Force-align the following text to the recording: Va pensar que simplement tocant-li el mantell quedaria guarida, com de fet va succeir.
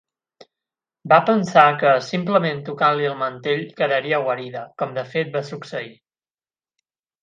Va 1.13 1.19
pensar 1.27 1.65
que 1.83 1.91
simplement 2.07 2.65
tocant-li 2.71 3.07
el 3.11 3.21
mantell 3.21 3.63
quedaria 3.83 4.25
guarida, 4.27 4.67
com 4.83 5.01
de 5.01 5.09
fet 5.15 5.35
va 5.39 5.49
succeir. 5.55 5.97